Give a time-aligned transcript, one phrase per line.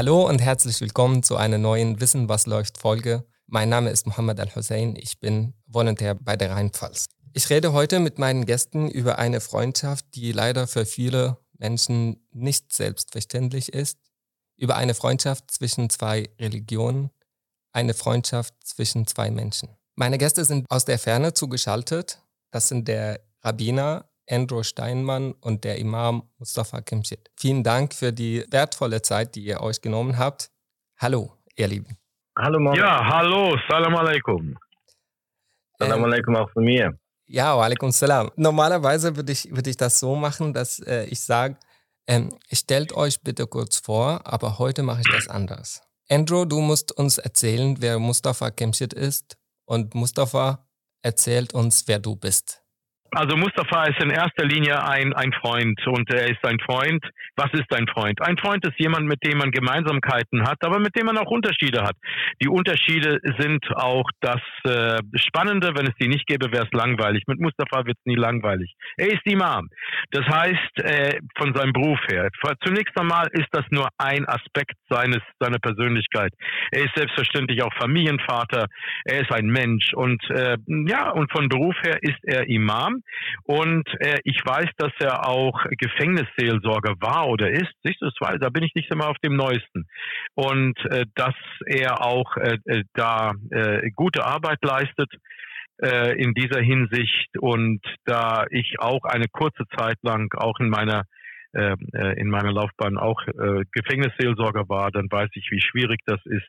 [0.00, 3.26] Hallo und herzlich willkommen zu einer neuen Wissen, was läuft Folge.
[3.46, 7.08] Mein Name ist Mohammed Al-Hussein, ich bin Volontär bei der Rheinpfalz.
[7.34, 12.72] Ich rede heute mit meinen Gästen über eine Freundschaft, die leider für viele Menschen nicht
[12.72, 13.98] selbstverständlich ist,
[14.56, 17.10] über eine Freundschaft zwischen zwei Religionen,
[17.74, 19.68] eine Freundschaft zwischen zwei Menschen.
[19.96, 22.22] Meine Gäste sind aus der Ferne zugeschaltet.
[22.50, 27.30] Das sind der Rabbiner Andrew Steinmann und der Imam Mustafa Kimschit.
[27.36, 30.50] Vielen Dank für die wertvolle Zeit, die ihr euch genommen habt.
[30.98, 31.96] Hallo, ihr Lieben.
[32.38, 32.82] Hallo, Mohammed.
[32.82, 34.56] Ja, hallo, salam alaikum.
[35.78, 36.98] Salam ähm, alaikum auch von mir.
[37.26, 38.30] Ja, alaikum salam.
[38.36, 41.56] Normalerweise würde ich, würde ich das so machen, dass äh, ich sage,
[42.06, 45.82] ähm, stellt euch bitte kurz vor, aber heute mache ich das anders.
[46.08, 50.66] Andrew, du musst uns erzählen, wer Mustafa Kemschit ist und Mustafa
[51.02, 52.62] erzählt uns, wer du bist.
[53.12, 57.04] Also Mustafa ist in erster Linie ein, ein Freund und er ist ein Freund.
[57.36, 58.22] Was ist ein Freund?
[58.22, 61.82] Ein Freund ist jemand, mit dem man Gemeinsamkeiten hat, aber mit dem man auch Unterschiede
[61.82, 61.96] hat.
[62.40, 65.72] Die Unterschiede sind auch das äh, Spannende.
[65.74, 67.24] Wenn es die nicht gäbe, wäre es langweilig.
[67.26, 68.72] Mit Mustafa wird es nie langweilig.
[68.96, 69.68] Er ist Imam.
[70.12, 72.28] Das heißt, äh, von seinem Beruf her.
[72.64, 76.32] Zunächst einmal ist das nur ein Aspekt seines, seiner Persönlichkeit.
[76.70, 78.66] Er ist selbstverständlich auch Familienvater.
[79.04, 82.99] Er ist ein Mensch und äh, ja, und von Beruf her ist er Imam.
[83.44, 87.72] Und äh, ich weiß, dass er auch Gefängnisseelsorger war oder ist.
[87.84, 89.86] Siehst du, das war, da bin ich nicht immer auf dem Neuesten.
[90.34, 91.34] Und äh, dass
[91.66, 95.12] er auch äh, äh da äh, gute Arbeit leistet
[95.82, 97.38] äh, in dieser Hinsicht.
[97.38, 101.04] Und da ich auch eine kurze Zeit lang auch in meiner
[101.52, 101.74] äh,
[102.20, 106.46] in meiner Laufbahn auch äh, Gefängnisseelsorger war, dann weiß ich, wie schwierig das ist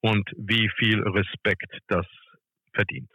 [0.00, 2.06] und wie viel Respekt das
[2.72, 3.10] verdient.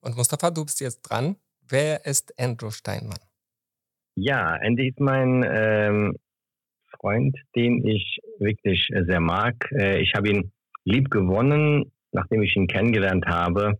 [0.00, 1.36] Und Mustafa, du bist jetzt dran.
[1.70, 3.18] Wer ist Andrew Steinmann?
[4.16, 6.16] Ja, Andy ist mein ähm,
[6.98, 9.54] Freund, den ich wirklich sehr mag.
[9.72, 10.52] Äh, ich habe ihn
[10.84, 13.78] lieb gewonnen, nachdem ich ihn kennengelernt habe.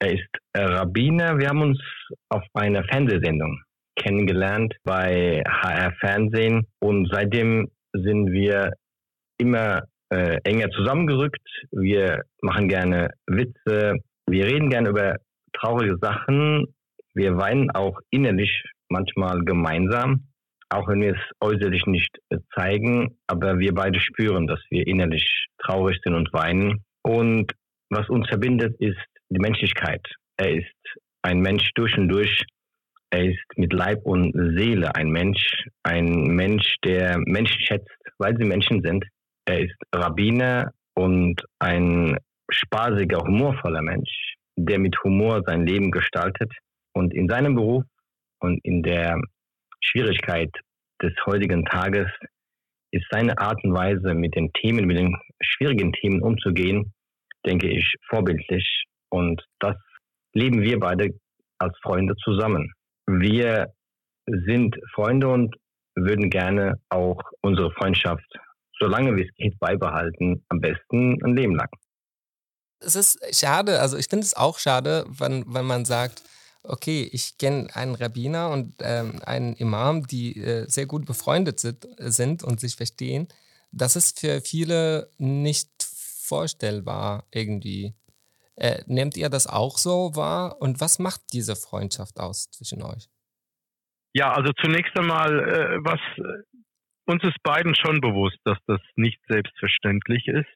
[0.00, 1.38] Er ist Rabbiner.
[1.38, 1.80] Wir haben uns
[2.28, 3.60] auf einer Fernsehsendung
[3.96, 8.72] kennengelernt bei HR Fernsehen und seitdem sind wir
[9.38, 11.46] immer äh, enger zusammengerückt.
[11.70, 14.00] Wir machen gerne Witze.
[14.26, 15.16] Wir reden gerne über
[15.52, 16.74] traurige Sachen
[17.14, 20.28] wir weinen auch innerlich manchmal gemeinsam,
[20.68, 25.46] auch wenn wir es äußerlich nicht äh, zeigen, aber wir beide spüren, dass wir innerlich
[25.58, 26.84] traurig sind und weinen.
[27.02, 27.52] Und
[27.90, 28.98] was uns verbindet, ist
[29.30, 30.04] die Menschlichkeit.
[30.36, 30.74] Er ist
[31.22, 32.44] ein Mensch durch und durch.
[33.10, 37.88] Er ist mit Leib und Seele ein Mensch, ein Mensch, der Menschen schätzt,
[38.18, 39.04] weil sie Menschen sind.
[39.44, 42.18] Er ist Rabbiner und ein
[42.50, 46.52] spaßiger, humorvoller Mensch, der mit Humor sein Leben gestaltet.
[46.94, 47.84] Und in seinem Beruf
[48.40, 49.20] und in der
[49.80, 50.50] Schwierigkeit
[51.02, 52.06] des heutigen Tages
[52.92, 56.92] ist seine Art und Weise, mit den Themen, mit den schwierigen Themen umzugehen,
[57.44, 58.84] denke ich, vorbildlich.
[59.10, 59.76] Und das
[60.32, 61.10] leben wir beide
[61.58, 62.72] als Freunde zusammen.
[63.06, 63.72] Wir
[64.26, 65.54] sind Freunde und
[65.96, 68.26] würden gerne auch unsere Freundschaft,
[68.78, 71.68] solange wie es geht, beibehalten, am besten ein Leben lang.
[72.80, 76.22] Es ist schade, also ich finde es auch schade, wenn, wenn man sagt,
[76.64, 81.86] okay, ich kenne einen Rabbiner und ähm, einen Imam, die äh, sehr gut befreundet sind,
[81.98, 83.28] sind und sich verstehen,
[83.70, 87.94] das ist für viele nicht vorstellbar irgendwie.
[88.56, 90.60] Äh, nehmt ihr das auch so wahr?
[90.60, 93.08] Und was macht diese Freundschaft aus zwischen euch?
[94.12, 96.62] Ja, also zunächst einmal, äh, was äh,
[97.06, 100.48] uns ist beiden schon bewusst, dass das nicht selbstverständlich ist.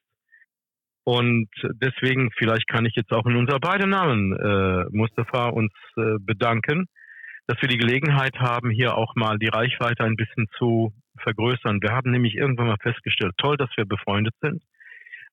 [1.09, 1.49] Und
[1.81, 6.85] deswegen, vielleicht kann ich jetzt auch in unser beide Namen, äh, Mustafa, uns äh, bedanken,
[7.47, 11.81] dass wir die Gelegenheit haben, hier auch mal die Reichweite ein bisschen zu vergrößern.
[11.81, 14.61] Wir haben nämlich irgendwann mal festgestellt, toll, dass wir befreundet sind,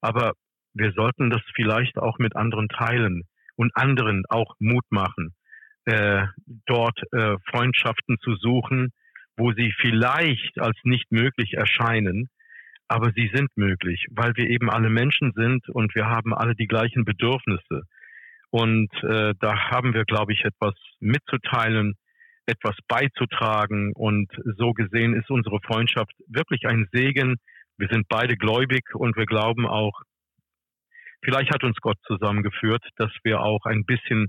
[0.01, 0.33] aber
[0.73, 3.25] wir sollten das vielleicht auch mit anderen teilen
[3.57, 5.35] und anderen auch Mut machen,
[5.85, 6.25] äh,
[6.65, 8.93] dort äh, Freundschaften zu suchen,
[9.37, 12.31] wo sie vielleicht als nicht möglich erscheinen,
[12.89, 16.69] aber sie sind möglich, weil wir eben alle Menschen sind und wir haben alle die
[16.69, 17.83] gleichen Bedürfnisse.
[18.51, 21.95] Und äh, da haben wir, glaube ich, etwas mitzuteilen,
[22.47, 23.93] etwas beizutragen.
[23.93, 27.37] Und so gesehen ist unsere Freundschaft wirklich ein Segen.
[27.77, 30.01] Wir sind beide gläubig und wir glauben auch,
[31.23, 34.29] vielleicht hat uns Gott zusammengeführt, dass wir auch ein bisschen,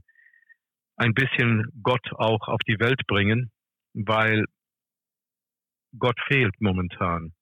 [0.96, 3.52] ein bisschen Gott auch auf die Welt bringen,
[3.94, 4.46] weil
[5.98, 7.34] Gott fehlt momentan.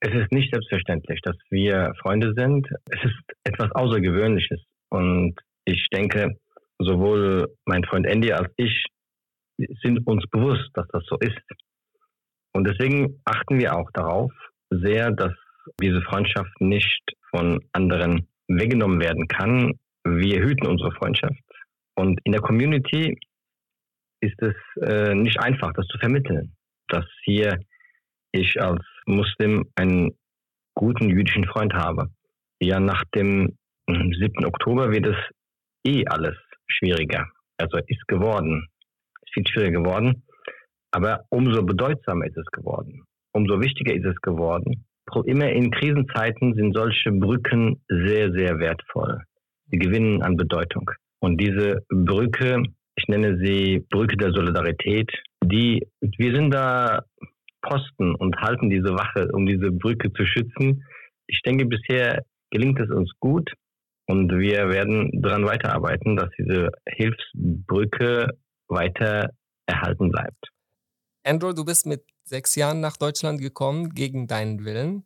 [0.00, 2.68] Es ist nicht selbstverständlich, dass wir Freunde sind.
[2.90, 4.62] Es ist etwas Außergewöhnliches.
[4.90, 5.34] Und
[5.64, 6.38] ich denke,
[6.78, 8.84] sowohl mein Freund Andy als ich
[9.82, 11.40] sind uns bewusst, dass das so ist.
[12.52, 14.32] Und deswegen achten wir auch darauf
[14.70, 15.32] sehr, dass
[15.80, 19.78] diese Freundschaft nicht von anderen weggenommen werden kann.
[20.04, 21.40] Wir hüten unsere Freundschaft.
[21.94, 23.18] Und in der Community
[24.20, 26.54] ist es äh, nicht einfach, das zu vermitteln,
[26.88, 27.58] dass hier
[28.32, 30.16] ich als Muslim einen
[30.74, 32.10] guten jüdischen Freund habe.
[32.60, 33.56] Ja, nach dem
[33.88, 34.18] 7.
[34.18, 35.16] Hm, Oktober wird es
[35.84, 36.36] eh alles
[36.66, 37.26] schwieriger.
[37.58, 38.68] Also ist geworden.
[39.22, 40.22] Ist viel schwieriger geworden.
[40.90, 43.04] Aber umso bedeutsamer ist es geworden.
[43.32, 44.86] Umso wichtiger ist es geworden.
[45.24, 49.22] Immer in Krisenzeiten sind solche Brücken sehr, sehr wertvoll.
[49.70, 50.90] Sie gewinnen an Bedeutung.
[51.20, 52.62] Und diese Brücke,
[52.96, 55.10] ich nenne sie Brücke der Solidarität,
[55.44, 57.04] die, wir sind da
[57.68, 60.84] Posten und halten diese Wache, um diese Brücke zu schützen.
[61.26, 63.52] Ich denke, bisher gelingt es uns gut
[64.06, 68.28] und wir werden daran weiterarbeiten, dass diese Hilfsbrücke
[68.68, 69.30] weiter
[69.66, 70.48] erhalten bleibt.
[71.24, 75.04] Andrew, du bist mit sechs Jahren nach Deutschland gekommen, gegen deinen Willen.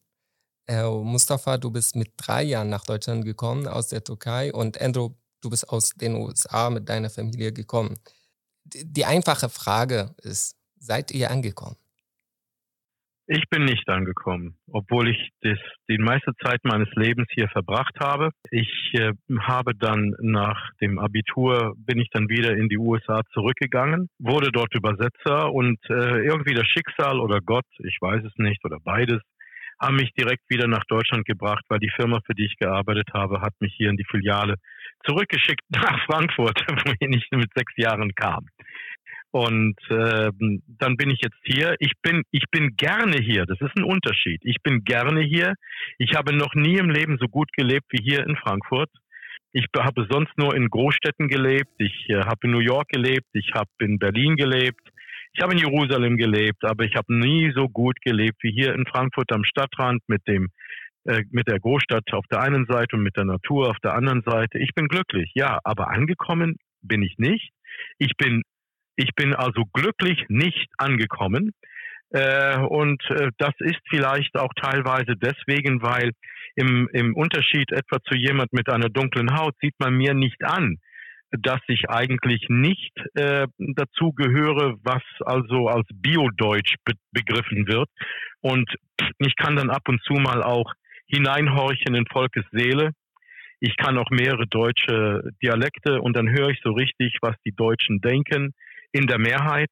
[0.67, 5.11] Äh, Mustafa, du bist mit drei Jahren nach Deutschland gekommen aus der Türkei und Andrew,
[5.41, 7.99] du bist aus den USA mit deiner Familie gekommen.
[8.65, 11.77] Die einfache Frage ist, seid ihr angekommen?
[13.33, 15.57] Ich bin nicht angekommen, obwohl ich das,
[15.89, 18.31] die meiste Zeit meines Lebens hier verbracht habe.
[18.51, 24.09] Ich äh, habe dann nach dem Abitur bin ich dann wieder in die USA zurückgegangen,
[24.19, 28.79] wurde dort Übersetzer und äh, irgendwie das Schicksal oder Gott, ich weiß es nicht, oder
[28.83, 29.21] beides,
[29.81, 33.43] haben mich direkt wieder nach Deutschland gebracht, weil die Firma, für die ich gearbeitet habe,
[33.43, 34.57] hat mich hier in die Filiale
[35.07, 38.47] zurückgeschickt nach Frankfurt, wohin ich mit sechs Jahren kam.
[39.33, 40.31] Und äh,
[40.67, 41.77] dann bin ich jetzt hier.
[41.79, 43.47] Ich bin, ich bin gerne hier.
[43.47, 44.41] Das ist ein Unterschied.
[44.45, 45.55] Ich bin gerne hier.
[45.99, 48.91] Ich habe noch nie im Leben so gut gelebt wie hier in Frankfurt.
[49.53, 51.71] Ich habe sonst nur in Großstädten gelebt.
[51.79, 53.27] Ich äh, habe in New York gelebt.
[53.33, 54.81] Ich habe in Berlin gelebt.
[55.33, 58.85] Ich habe in Jerusalem gelebt, aber ich habe nie so gut gelebt wie hier in
[58.85, 60.49] Frankfurt am Stadtrand mit dem
[61.05, 64.23] äh, mit der Großstadt auf der einen Seite und mit der Natur auf der anderen
[64.23, 64.59] Seite.
[64.59, 67.53] Ich bin glücklich, ja, aber angekommen bin ich nicht.
[67.99, 68.43] Ich bin
[68.97, 71.53] ich bin also glücklich nicht angekommen.
[72.11, 76.11] Äh, und äh, das ist vielleicht auch teilweise deswegen, weil
[76.57, 80.79] im, im Unterschied etwa zu jemand mit einer dunklen Haut sieht man mir nicht an,
[81.31, 87.89] dass ich eigentlich nicht äh, dazu gehöre, was also als Biodeutsch be begriffen wird.
[88.41, 88.69] Und
[89.19, 90.73] ich kann dann ab und zu mal auch
[91.07, 92.91] hineinhorchen in Volkes Seele.
[93.61, 98.01] Ich kann auch mehrere deutsche Dialekte und dann höre ich so richtig, was die Deutschen
[98.01, 98.53] denken
[98.93, 99.71] in der Mehrheit.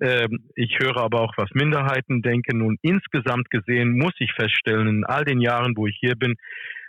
[0.00, 2.58] Ähm, ich höre aber auch, was Minderheiten denken.
[2.58, 6.34] Nun insgesamt gesehen muss ich feststellen, in all den Jahren, wo ich hier bin,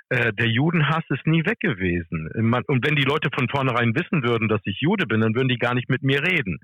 [0.09, 2.30] äh, der Judenhass ist nie weg gewesen.
[2.68, 5.57] und wenn die Leute von vornherein wissen würden, dass ich Jude bin, dann würden die
[5.57, 6.59] gar nicht mit mir reden.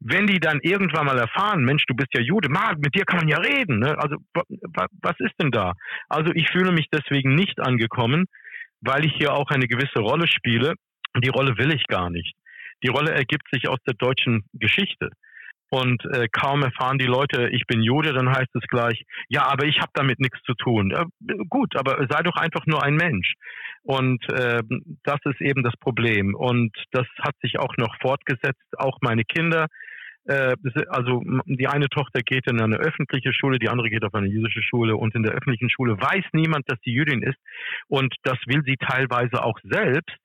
[0.00, 3.18] Wenn die dann irgendwann mal erfahren, Mensch, du bist ja Jude, Marc, mit dir kann
[3.18, 3.80] man ja reden.
[3.80, 3.98] Ne?
[3.98, 5.72] Also was ist denn da?
[6.08, 8.26] Also ich fühle mich deswegen nicht angekommen,
[8.80, 10.74] weil ich hier auch eine gewisse Rolle spiele.
[11.16, 12.34] Die Rolle will ich gar nicht.
[12.82, 15.10] Die Rolle ergibt sich aus der deutschen Geschichte.
[15.70, 19.66] Und äh, kaum erfahren die Leute, ich bin Jude, dann heißt es gleich, ja, aber
[19.66, 20.92] ich habe damit nichts zu tun.
[20.92, 21.04] Äh,
[21.48, 23.34] gut, aber sei doch einfach nur ein Mensch.
[23.82, 24.62] Und äh,
[25.04, 26.34] das ist eben das Problem.
[26.34, 28.64] Und das hat sich auch noch fortgesetzt.
[28.78, 29.66] Auch meine Kinder,
[30.24, 30.54] äh,
[30.88, 34.62] also die eine Tochter geht in eine öffentliche Schule, die andere geht auf eine jüdische
[34.62, 34.96] Schule.
[34.96, 37.38] Und in der öffentlichen Schule weiß niemand, dass sie Jüdin ist.
[37.88, 40.16] Und das will sie teilweise auch selbst.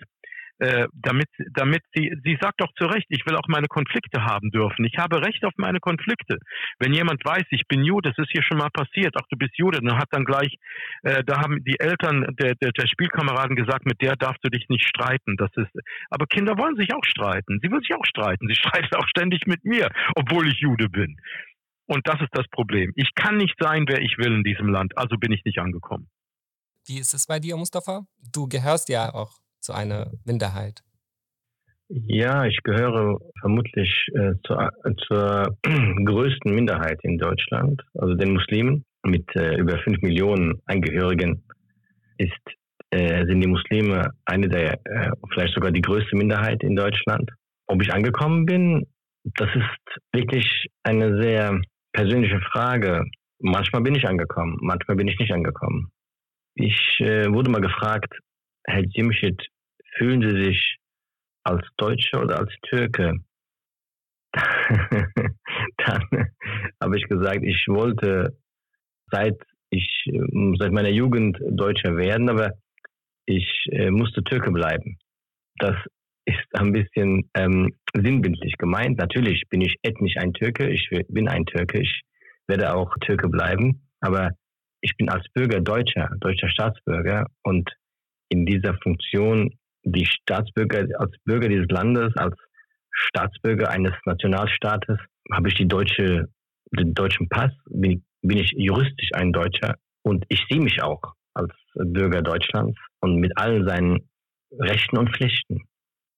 [0.60, 4.52] Äh, damit, damit sie, sie sagt doch zu Recht, ich will auch meine Konflikte haben
[4.52, 4.86] dürfen.
[4.86, 6.38] Ich habe Recht auf meine Konflikte.
[6.80, 9.58] Wenn jemand weiß, ich bin Jude, das ist hier schon mal passiert, ach du bist
[9.58, 10.56] Jude, dann hat dann gleich,
[11.02, 14.70] äh, da haben die Eltern der, der, der Spielkameraden gesagt, mit der darfst du dich
[14.70, 15.38] nicht streiten.
[15.38, 15.72] Das ist,
[16.10, 17.60] aber Kinder wollen sich auch streiten.
[17.62, 18.48] Sie will sich auch streiten.
[18.48, 21.18] Sie streitet auch ständig mit mir, obwohl ich Jude bin.
[21.88, 22.94] Und das ist das Problem.
[22.96, 26.10] Ich kann nicht sein, wer ich will in diesem Land, also bin ich nicht angekommen.
[26.86, 28.06] Wie ist es bei dir, Mustafa?
[28.32, 30.84] Du gehörst ja auch zu einer Minderheit?
[31.90, 34.70] Ja, ich gehöre vermutlich äh, zur,
[35.08, 35.58] zur
[36.06, 38.86] größten Minderheit in Deutschland, also den Muslimen.
[39.06, 41.44] Mit äh, über fünf Millionen Angehörigen
[42.18, 42.32] ist,
[42.92, 47.30] äh, sind die Muslime eine der, äh, vielleicht sogar die größte Minderheit in Deutschland.
[47.68, 48.88] Ob ich angekommen bin,
[49.26, 51.60] das ist wirklich eine sehr
[51.92, 53.04] persönliche Frage.
[53.40, 55.90] Manchmal bin ich angekommen, manchmal bin ich nicht angekommen.
[56.56, 58.14] Ich äh, wurde mal gefragt,
[58.66, 59.42] Herr Jimschit,
[59.98, 60.78] fühlen Sie sich
[61.44, 63.20] als Deutscher oder als Türke?
[64.34, 66.30] Dann
[66.82, 68.38] habe ich gesagt, ich wollte
[69.12, 69.36] seit
[69.70, 70.06] ich
[70.60, 72.52] seit meiner Jugend Deutscher werden, aber
[73.26, 74.98] ich äh, musste Türke bleiben.
[75.58, 75.76] Das
[76.26, 78.98] ist ein bisschen ähm, sinnbildlich gemeint.
[78.98, 82.02] Natürlich bin ich ethnisch ein Türke, ich bin ein Türke, ich
[82.48, 84.32] werde auch Türke bleiben, aber
[84.82, 87.70] ich bin als Bürger Deutscher, deutscher Staatsbürger und
[88.34, 89.52] in dieser Funktion
[89.84, 92.36] die Staatsbürger, als Bürger dieses Landes, als
[92.92, 94.98] Staatsbürger eines Nationalstaates,
[95.32, 96.30] habe ich die deutsche,
[96.72, 101.02] den deutschen Pass, bin, bin ich juristisch ein Deutscher und ich sehe mich auch
[101.36, 104.10] als Bürger Deutschlands und mit allen seinen
[104.60, 105.64] Rechten und Pflichten.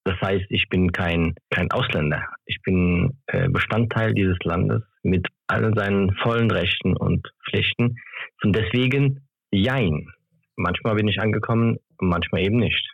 [0.05, 2.23] Das heißt, ich bin kein, kein Ausländer.
[2.45, 7.97] Ich bin äh, Bestandteil dieses Landes mit allen seinen vollen Rechten und Pflichten.
[8.43, 10.07] Und deswegen, jein.
[10.55, 12.93] Manchmal bin ich angekommen, manchmal eben nicht.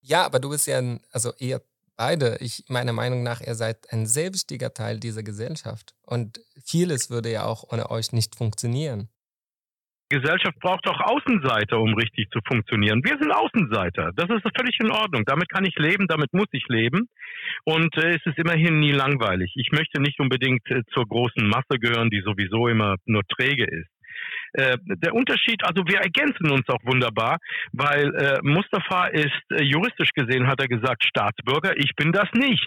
[0.00, 1.60] Ja, aber du bist ja, ein, also ihr
[1.96, 5.94] beide, ich meiner Meinung nach, ihr seid ein sehr wichtiger Teil dieser Gesellschaft.
[6.02, 9.08] Und vieles würde ja auch ohne euch nicht funktionieren.
[10.10, 13.04] Gesellschaft braucht auch Außenseiter, um richtig zu funktionieren.
[13.04, 14.12] Wir sind Außenseiter.
[14.16, 15.24] Das ist völlig in Ordnung.
[15.26, 17.08] Damit kann ich leben, damit muss ich leben.
[17.64, 19.52] Und äh, es ist immerhin nie langweilig.
[19.56, 23.90] Ich möchte nicht unbedingt äh, zur großen Masse gehören, die sowieso immer nur träge ist.
[24.52, 27.38] Äh, der Unterschied, also wir ergänzen uns auch wunderbar,
[27.72, 31.76] weil äh, Mustafa ist äh, juristisch gesehen, hat er gesagt, Staatsbürger.
[31.76, 32.66] Ich bin das nicht.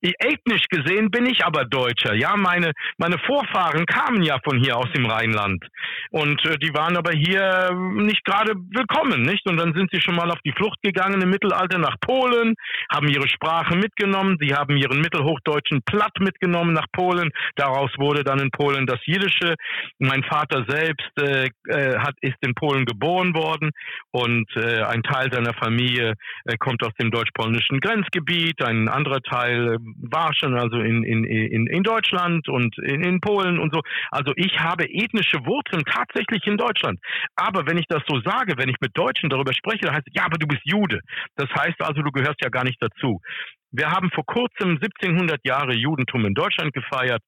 [0.00, 2.14] Ethnisch gesehen bin ich aber Deutscher.
[2.14, 5.64] Ja, meine, meine Vorfahren kamen ja von hier aus dem Rheinland.
[6.10, 9.48] Und äh, die waren aber hier nicht gerade willkommen, nicht?
[9.48, 12.54] Und dann sind sie schon mal auf die Flucht gegangen im Mittelalter nach Polen,
[12.92, 17.30] haben ihre Sprache mitgenommen, sie haben ihren mittelhochdeutschen Platt mitgenommen nach Polen.
[17.56, 19.54] Daraus wurde dann in Polen das Jiddische.
[19.98, 23.70] Mein Vater selbst äh, äh, hat, ist in Polen geboren worden
[24.10, 29.74] und äh, ein Teil seiner Familie äh, kommt aus dem deutsch-polnischen Grenzgebiet, ein anderer Teil
[29.74, 29.78] äh,
[30.10, 33.80] war schon also in, in, in, in Deutschland und in, in Polen und so.
[34.10, 36.98] Also ich habe ethnische Wurzeln tatsächlich in Deutschland.
[37.36, 40.14] Aber wenn ich das so sage, wenn ich mit Deutschen darüber spreche, dann heißt es,
[40.14, 41.00] ja, aber du bist Jude.
[41.36, 43.20] Das heißt also, du gehörst ja gar nicht dazu.
[43.70, 47.22] Wir haben vor kurzem 1700 Jahre Judentum in Deutschland gefeiert.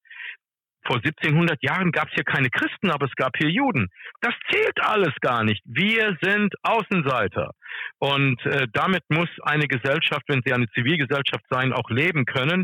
[0.87, 3.87] Vor 1700 Jahren gab es hier keine Christen, aber es gab hier Juden.
[4.21, 5.61] Das zählt alles gar nicht.
[5.65, 7.51] Wir sind Außenseiter.
[7.99, 12.63] Und äh, damit muss eine Gesellschaft, wenn sie eine Zivilgesellschaft sein, auch leben können.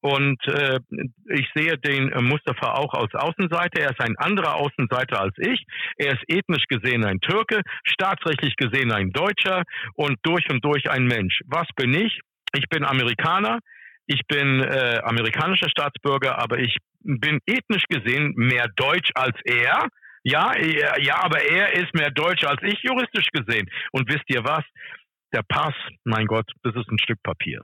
[0.00, 0.78] Und äh,
[1.30, 3.80] ich sehe den äh, Mustafa auch als Außenseiter.
[3.80, 5.64] Er ist ein anderer Außenseiter als ich.
[5.96, 9.62] Er ist ethnisch gesehen ein Türke, staatsrechtlich gesehen ein Deutscher
[9.94, 11.40] und durch und durch ein Mensch.
[11.46, 12.20] Was bin ich?
[12.54, 13.60] Ich bin Amerikaner.
[14.06, 19.88] Ich bin äh, amerikanischer Staatsbürger, aber ich bin ethnisch gesehen mehr deutsch als er.
[20.22, 23.68] Ja, ja, aber er ist mehr deutsch als ich juristisch gesehen.
[23.92, 24.64] Und wisst ihr was?
[25.34, 27.62] Der Pass, mein Gott, das ist ein Stück Papier.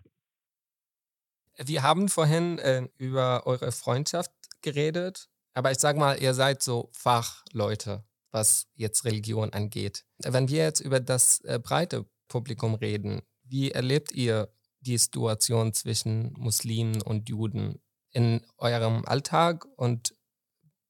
[1.57, 4.31] Wir haben vorhin äh, über eure Freundschaft
[4.63, 10.05] geredet, aber ich sag mal, ihr seid so Fachleute, was jetzt Religion angeht.
[10.19, 14.49] Wenn wir jetzt über das äh, breite Publikum reden, wie erlebt ihr
[14.81, 17.81] die Situation zwischen Muslimen und Juden
[18.13, 20.15] in eurem Alltag und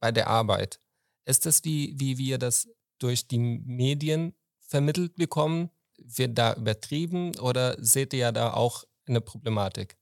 [0.01, 0.81] bei der Arbeit?
[1.27, 2.69] Ist es wie, wie wir das
[2.99, 5.71] durch die Medien vermittelt bekommen?
[5.99, 9.97] Wird da übertrieben oder seht ihr da auch eine Problematik?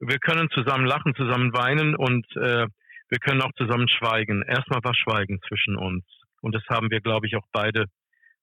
[0.00, 2.66] Wir können zusammen lachen, zusammen weinen und äh,
[3.08, 4.42] wir können auch zusammen schweigen.
[4.42, 6.04] Erstmal war Schweigen zwischen uns.
[6.40, 7.84] Und das haben wir, glaube ich, auch beide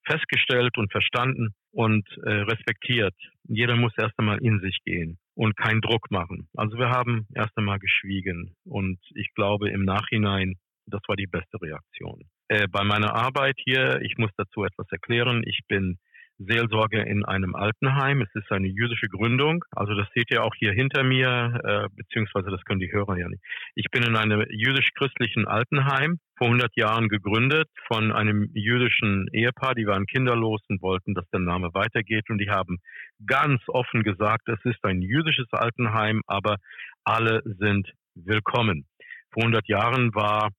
[0.06, 3.16] festgestellt und verstanden und äh, respektiert.
[3.44, 6.48] Jeder muss erst einmal in sich gehen und keinen Druck machen.
[6.56, 10.56] Also wir haben erst einmal geschwiegen und ich glaube im Nachhinein,
[10.88, 12.24] das war die beste Reaktion.
[12.48, 16.00] Äh, bei meiner Arbeit hier, ich muss dazu etwas erklären, ich bin
[16.40, 18.22] Seelsorge in einem Altenheim.
[18.22, 19.64] Es ist eine jüdische Gründung.
[19.72, 23.28] Also das seht ihr auch hier hinter mir, äh, beziehungsweise das können die Hörer ja
[23.28, 23.44] nicht.
[23.76, 29.76] Ich bin in einem jüdisch-christlichen Altenheim vor 100 Jahren gegründet von einem jüdischen Ehepaar.
[29.76, 32.30] Die waren kinderlos und wollten, dass der Name weitergeht.
[32.30, 32.78] Und die haben
[33.26, 36.56] ganz offen gesagt, es ist ein jüdisches Altenheim, aber
[37.04, 38.86] alle sind willkommen.
[39.32, 40.50] Vor 100 Jahren war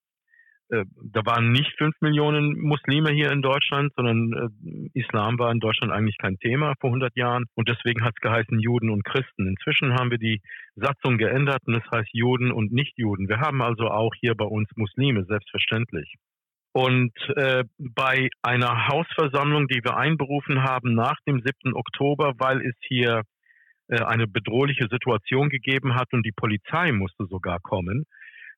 [0.71, 5.93] da waren nicht fünf Millionen Muslime hier in Deutschland, sondern äh, Islam war in Deutschland
[5.93, 7.47] eigentlich kein Thema vor 100 Jahren.
[7.55, 9.49] Und deswegen hat es geheißen Juden und Christen.
[9.49, 10.41] Inzwischen haben wir die
[10.77, 13.29] Satzung geändert und es heißt Juden und Nichtjuden.
[13.29, 16.15] Wir haben also auch hier bei uns Muslime, selbstverständlich.
[16.73, 21.75] Und äh, bei einer Hausversammlung, die wir einberufen haben nach dem 7.
[21.75, 23.23] Oktober, weil es hier
[23.89, 28.05] äh, eine bedrohliche Situation gegeben hat und die Polizei musste sogar kommen,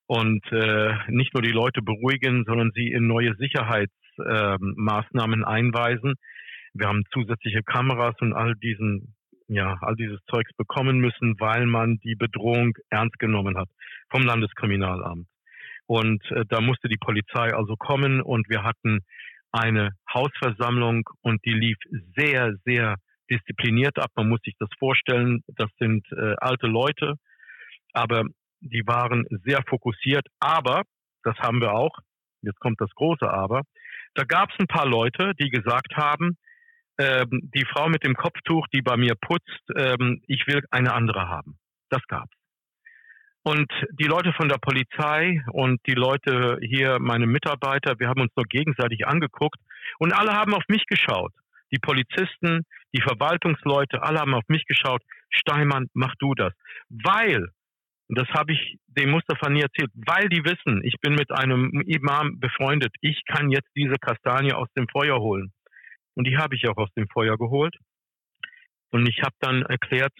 [0.07, 6.15] und äh, nicht nur die Leute beruhigen, sondern sie in neue Sicherheitsmaßnahmen äh, einweisen.
[6.73, 9.15] Wir haben zusätzliche Kameras und all diesen
[9.47, 13.67] ja, all dieses Zeugs bekommen müssen, weil man die Bedrohung ernst genommen hat
[14.09, 15.27] vom Landeskriminalamt.
[15.85, 18.99] Und äh, da musste die Polizei also kommen und wir hatten
[19.51, 21.77] eine Hausversammlung und die lief
[22.15, 22.95] sehr, sehr
[23.29, 24.09] diszipliniert ab.
[24.15, 27.15] Man muss sich das vorstellen, das sind äh, alte Leute,
[27.93, 28.25] aber
[28.63, 30.83] die waren sehr fokussiert, aber
[31.23, 31.97] das haben wir auch.
[32.41, 33.61] jetzt kommt das große Aber,
[34.15, 36.37] da gab es ein paar Leute, die gesagt haben,
[36.99, 41.27] ähm, die Frau mit dem Kopftuch, die bei mir putzt, ähm, ich will eine andere
[41.27, 41.57] haben.
[41.89, 42.35] Das gab's.
[43.43, 48.31] Und die Leute von der Polizei und die Leute hier, meine Mitarbeiter, wir haben uns
[48.35, 49.59] nur gegenseitig angeguckt
[49.99, 51.33] und alle haben auf mich geschaut.
[51.71, 52.65] Die Polizisten,
[52.95, 55.01] die Verwaltungsleute, alle haben auf mich geschaut.
[55.29, 56.53] Steinmann, mach du das.
[56.89, 57.49] Weil,
[58.09, 62.39] das habe ich dem Mustafa nie erzählt, weil die wissen, ich bin mit einem Imam
[62.39, 62.93] befreundet.
[63.01, 65.51] Ich kann jetzt diese Kastanie aus dem Feuer holen.
[66.15, 67.75] Und die habe ich auch aus dem Feuer geholt.
[68.91, 70.13] Und ich habe dann erklärt,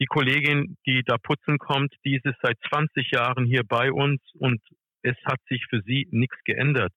[0.00, 4.60] die Kollegin, die da putzen kommt, die ist seit 20 Jahren hier bei uns und
[5.02, 6.92] es hat sich für sie nichts geändert.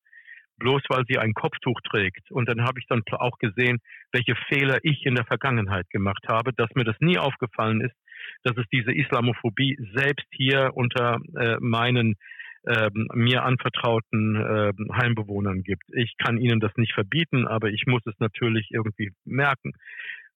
[0.57, 2.29] Bloß weil sie ein Kopftuch trägt.
[2.29, 3.79] Und dann habe ich dann auch gesehen,
[4.11, 7.95] welche Fehler ich in der Vergangenheit gemacht habe, dass mir das nie aufgefallen ist,
[8.43, 12.15] dass es diese Islamophobie selbst hier unter äh, meinen
[12.63, 15.83] äh, mir anvertrauten äh, Heimbewohnern gibt.
[15.93, 19.74] Ich kann ihnen das nicht verbieten, aber ich muss es natürlich irgendwie merken.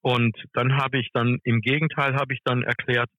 [0.01, 3.09] Und dann habe ich dann, im Gegenteil habe ich dann erklärt,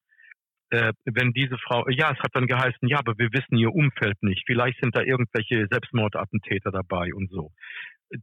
[0.71, 4.21] äh, wenn diese Frau, ja, es hat dann geheißen, ja, aber wir wissen ihr Umfeld
[4.23, 4.43] nicht.
[4.47, 7.53] Vielleicht sind da irgendwelche Selbstmordattentäter dabei und so.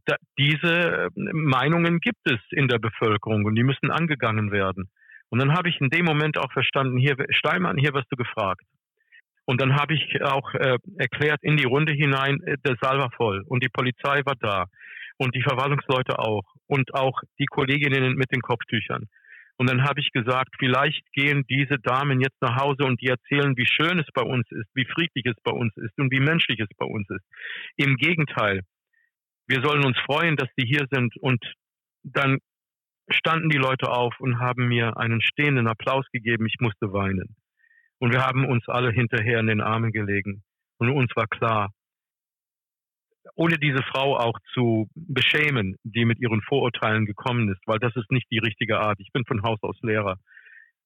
[0.04, 4.90] Da, diese Meinungen gibt es in der Bevölkerung und die müssen angegangen werden.
[5.34, 8.62] Und dann habe ich in dem Moment auch verstanden, hier, Steinmann, hier wirst du gefragt.
[9.46, 13.10] Und dann habe ich auch äh, erklärt in die Runde hinein, äh, der Saal war
[13.10, 14.66] voll und die Polizei war da
[15.16, 19.08] und die Verwaltungsleute auch und auch die Kolleginnen mit den Kopftüchern.
[19.56, 23.56] Und dann habe ich gesagt, vielleicht gehen diese Damen jetzt nach Hause und die erzählen,
[23.56, 26.60] wie schön es bei uns ist, wie friedlich es bei uns ist und wie menschlich
[26.60, 27.24] es bei uns ist.
[27.76, 28.60] Im Gegenteil,
[29.48, 31.16] wir sollen uns freuen, dass die hier sind.
[31.16, 31.44] Und
[32.04, 32.38] dann
[33.08, 36.46] standen die Leute auf und haben mir einen stehenden Applaus gegeben.
[36.46, 37.36] Ich musste weinen.
[37.98, 40.42] Und wir haben uns alle hinterher in den Armen gelegen.
[40.78, 41.70] Und uns war klar,
[43.36, 48.10] ohne diese Frau auch zu beschämen, die mit ihren Vorurteilen gekommen ist, weil das ist
[48.10, 49.00] nicht die richtige Art.
[49.00, 50.18] Ich bin von Haus aus Lehrer.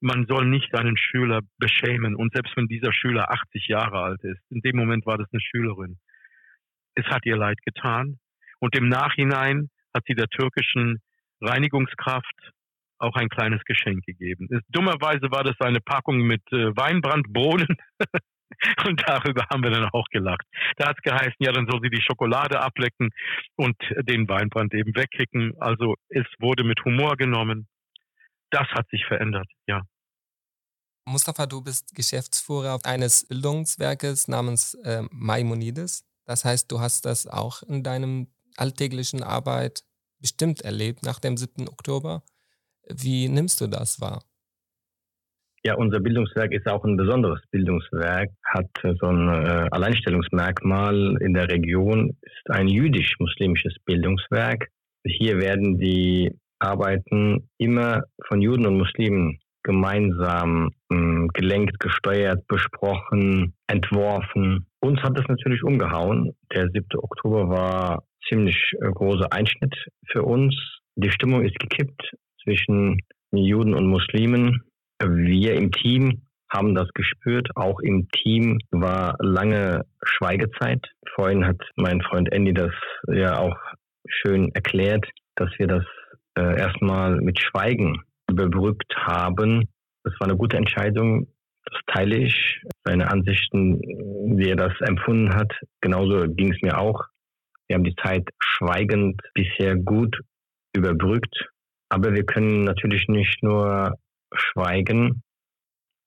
[0.01, 2.15] Man soll nicht einen Schüler beschämen.
[2.15, 5.41] Und selbst wenn dieser Schüler 80 Jahre alt ist, in dem Moment war das eine
[5.41, 5.99] Schülerin.
[6.95, 8.19] Es hat ihr leid getan.
[8.61, 11.01] Und im Nachhinein hat sie der türkischen
[11.41, 12.53] Reinigungskraft
[12.99, 14.49] auch ein kleines Geschenk gegeben.
[14.69, 17.77] Dummerweise war das eine Packung mit äh, Weinbrandbohnen
[18.87, 20.45] Und darüber haben wir dann auch gelacht.
[20.77, 23.11] Da hat es geheißen, ja, dann soll sie die Schokolade ablecken
[23.57, 25.55] und den Weinbrand eben wegkicken.
[25.61, 27.69] Also es wurde mit Humor genommen.
[28.51, 29.83] Das hat sich verändert, ja.
[31.05, 36.05] Mustafa, du bist Geschäftsführer eines Bildungswerkes namens äh, Maimonides.
[36.27, 39.85] Das heißt, du hast das auch in deinem alltäglichen Arbeit
[40.21, 41.69] bestimmt erlebt nach dem 7.
[41.69, 42.23] Oktober.
[42.89, 44.23] Wie nimmst du das wahr?
[45.65, 51.51] Ja, unser Bildungswerk ist auch ein besonderes Bildungswerk, hat so ein äh, Alleinstellungsmerkmal in der
[51.51, 54.69] Region, ist ein jüdisch-muslimisches Bildungswerk.
[55.05, 64.67] Hier werden die Arbeiten immer von Juden und Muslimen gemeinsam hm, gelenkt, gesteuert, besprochen, entworfen.
[64.81, 66.35] Uns hat das natürlich umgehauen.
[66.55, 66.87] Der 7.
[66.97, 69.75] Oktober war ziemlich äh, großer Einschnitt
[70.11, 70.55] für uns.
[70.97, 72.99] Die Stimmung ist gekippt zwischen
[73.33, 74.63] Juden und Muslimen.
[75.01, 77.49] Wir im Team haben das gespürt.
[77.55, 80.85] Auch im Team war lange Schweigezeit.
[81.15, 82.73] Vorhin hat mein Freund Andy das
[83.07, 83.57] ja auch
[84.09, 85.85] schön erklärt, dass wir das
[86.37, 89.69] äh, erstmal mit Schweigen überbrückt haben.
[90.05, 91.29] Das war eine gute Entscheidung.
[91.65, 92.63] Das teile ich.
[92.85, 93.79] Seine Ansichten,
[94.39, 95.53] wie er das empfunden hat.
[95.83, 97.05] Genauso ging es mir auch.
[97.69, 100.19] Wir haben die Zeit schweigend bisher gut
[100.75, 101.49] überbrückt.
[101.91, 103.95] Aber wir können natürlich nicht nur
[104.35, 105.23] Schweigen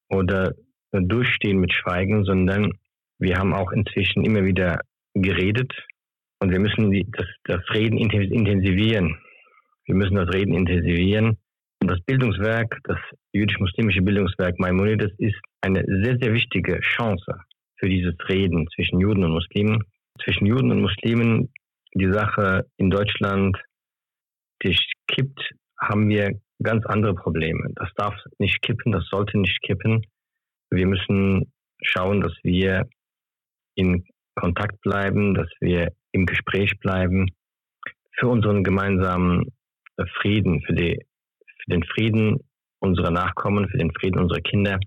[0.10, 0.54] oder
[0.92, 2.74] durchstehen mit Schweigen, sondern
[3.18, 4.82] wir haben auch inzwischen immer wieder
[5.14, 5.72] geredet
[6.40, 9.18] und wir müssen das, das Reden intensivieren.
[9.86, 11.38] Wir müssen das Reden intensivieren.
[11.82, 12.98] Und das Bildungswerk, das
[13.34, 17.40] jüdisch-muslimische Bildungswerk Maimonides ist eine sehr, sehr wichtige Chance
[17.78, 19.84] für dieses Reden zwischen Juden und Muslimen.
[20.24, 21.52] Zwischen Juden und Muslimen
[21.94, 23.58] die Sache in Deutschland
[24.64, 27.70] die kippt, haben wir ganz andere Probleme.
[27.76, 30.06] Das darf nicht kippen, das sollte nicht kippen.
[30.70, 32.88] Wir müssen schauen, dass wir
[33.76, 34.06] in
[34.36, 37.32] Kontakt bleiben, dass wir im Gespräch bleiben
[38.18, 39.52] für unseren gemeinsamen
[40.22, 41.04] Frieden, für, die,
[41.40, 42.40] für den Frieden
[42.80, 44.80] unserer Nachkommen, für den Frieden unserer Kinder,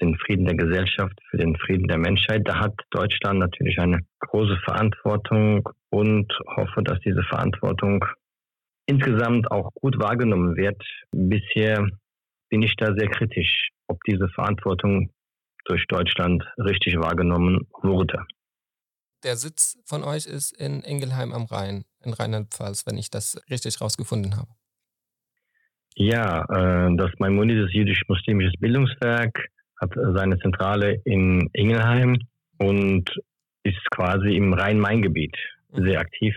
[0.00, 2.42] den Frieden der Gesellschaft, für den Frieden der Menschheit.
[2.44, 8.04] Da hat Deutschland natürlich eine große Verantwortung und hoffe, dass diese Verantwortung
[8.86, 10.82] insgesamt auch gut wahrgenommen wird.
[11.12, 11.86] Bisher
[12.48, 15.10] bin ich da sehr kritisch, ob diese Verantwortung
[15.66, 18.24] durch Deutschland richtig wahrgenommen wurde.
[19.24, 23.80] der Sitz von euch ist in Ingelheim am Rhein, in Rheinland-Pfalz, wenn ich das richtig
[23.80, 24.48] rausgefunden habe.
[25.96, 29.48] Ja, äh, das Maimonides jüdisch-muslimisches Bildungswerk
[29.80, 32.18] hat seine Zentrale in Ingelheim
[32.58, 33.10] und
[33.62, 35.36] ist quasi im Rhein-Main-Gebiet
[35.70, 35.84] mhm.
[35.84, 36.34] sehr aktiv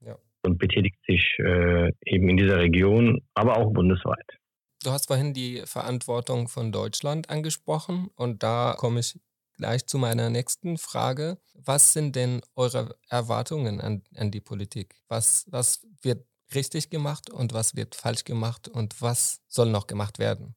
[0.00, 0.16] ja.
[0.42, 4.38] und betätigt sich äh, eben in dieser Region, aber auch bundesweit.
[4.82, 9.18] Du hast vorhin die Verantwortung von Deutschland angesprochen und da komme ich
[9.56, 11.38] gleich zu meiner nächsten Frage.
[11.54, 14.94] Was sind denn eure Erwartungen an, an die Politik?
[15.08, 20.18] Was, was wird richtig gemacht und was wird falsch gemacht und was soll noch gemacht
[20.18, 20.54] werden?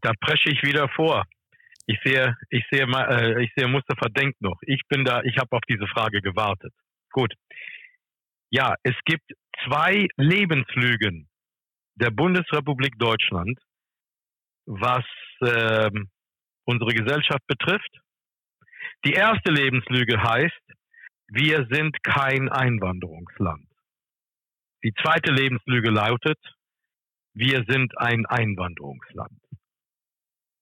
[0.00, 1.24] Da presche ich wieder vor.
[1.86, 4.58] Ich sehe, ich sehe, äh, ich sehe Mustafa denkt noch.
[4.62, 6.72] Ich bin da, ich habe auf diese Frage gewartet.
[7.10, 7.34] Gut.
[8.50, 9.32] Ja, es gibt
[9.64, 11.28] zwei Lebenslügen
[11.96, 13.58] der Bundesrepublik Deutschland,
[14.66, 15.04] was
[15.40, 15.90] äh,
[16.64, 18.00] unsere Gesellschaft betrifft.
[19.04, 20.62] Die erste Lebenslüge heißt,
[21.28, 23.68] wir sind kein Einwanderungsland.
[24.82, 26.38] Die zweite Lebenslüge lautet,
[27.34, 29.40] wir sind ein Einwanderungsland.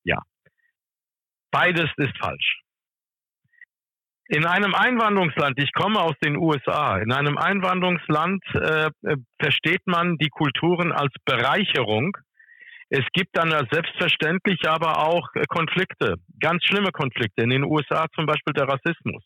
[0.05, 0.23] Ja.
[1.53, 2.63] Beides ist falsch.
[4.29, 10.17] In einem Einwanderungsland, ich komme aus den USA, in einem Einwanderungsland äh, äh, versteht man
[10.17, 12.17] die Kulturen als Bereicherung.
[12.89, 17.43] Es gibt dann selbstverständlich aber auch Konflikte, ganz schlimme Konflikte.
[17.43, 19.23] In den USA zum Beispiel der Rassismus.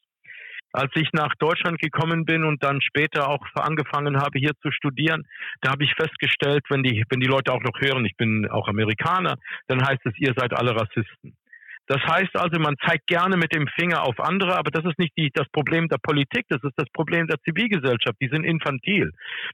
[0.73, 5.23] Als ich nach Deutschland gekommen bin und dann später auch angefangen habe, hier zu studieren,
[5.61, 8.67] da habe ich festgestellt, wenn die, wenn die Leute auch noch hören, ich bin auch
[8.67, 9.37] Amerikaner,
[9.69, 11.37] dann heißt es, ihr seid alle Rassisten.
[11.89, 15.17] Das heißt also, man zeigt gerne mit dem Finger auf andere, aber das ist nicht
[15.17, 18.17] die, das Problem der Politik, das ist das Problem der Zivilgesellschaft.
[18.21, 19.13] Die sind infantil.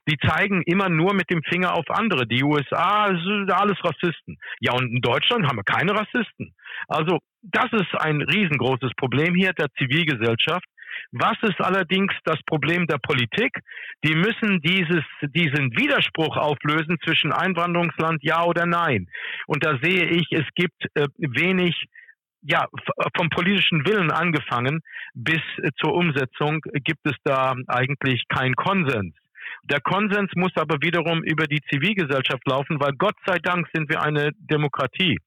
[0.09, 2.27] Die zeigen immer nur mit dem Finger auf andere.
[2.27, 4.38] Die USA sind alles Rassisten.
[4.61, 6.55] Ja, und in Deutschland haben wir keine Rassisten.
[6.88, 10.64] Also, das ist ein riesengroßes Problem hier der Zivilgesellschaft.
[11.11, 13.59] Was ist allerdings das Problem der Politik?
[14.05, 19.09] Die müssen dieses, diesen Widerspruch auflösen zwischen Einwanderungsland ja oder nein.
[19.47, 21.75] Und da sehe ich, es gibt äh, wenig
[22.42, 22.66] ja,
[23.16, 24.81] vom politischen Willen angefangen
[25.14, 25.40] bis
[25.81, 29.14] zur Umsetzung gibt es da eigentlich keinen Konsens.
[29.64, 34.02] Der Konsens muss aber wiederum über die Zivilgesellschaft laufen, weil Gott sei Dank sind wir
[34.02, 35.18] eine Demokratie.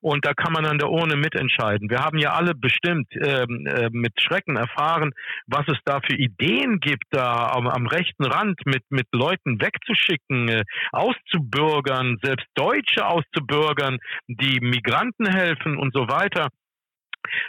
[0.00, 1.88] Und da kann man an der Urne mitentscheiden.
[1.90, 5.12] Wir haben ja alle bestimmt ähm, äh, mit Schrecken erfahren,
[5.46, 10.48] was es da für Ideen gibt, da am, am rechten Rand mit, mit Leuten wegzuschicken,
[10.48, 16.48] äh, auszubürgern, selbst Deutsche auszubürgern, die Migranten helfen und so weiter.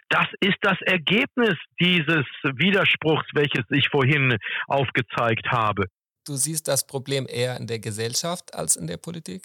[0.10, 5.86] Das ist das Ergebnis dieses Widerspruchs, welches ich vorhin aufgezeigt habe.
[6.26, 9.44] Du siehst das Problem eher in der Gesellschaft als in der Politik?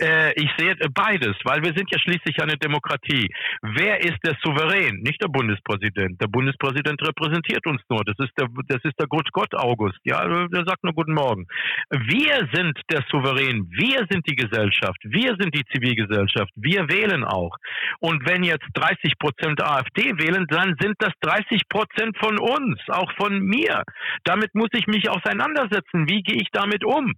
[0.00, 3.28] Äh, ich sehe beides, weil wir sind ja schließlich eine Demokratie.
[3.62, 5.00] Wer ist der Souverän?
[5.02, 6.20] Nicht der Bundespräsident.
[6.20, 8.02] Der Bundespräsident repräsentiert uns nur.
[8.04, 9.98] Das ist der, das ist der Gott, Gott August.
[10.04, 11.46] Ja, der sagt nur Guten Morgen.
[11.90, 13.68] Wir sind der Souverän.
[13.70, 14.98] Wir sind die Gesellschaft.
[15.02, 16.50] Wir sind die Zivilgesellschaft.
[16.56, 17.56] Wir wählen auch.
[17.98, 23.12] Und wenn jetzt 30 Prozent AfD wählen, dann sind das 30 Prozent von uns, auch
[23.18, 23.82] von mir.
[24.24, 26.08] Damit muss ich mich auseinandersetzen.
[26.08, 27.12] Wie gehe ich damit um?